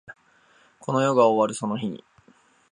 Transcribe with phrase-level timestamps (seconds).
[0.79, 2.03] この世が終わるその日に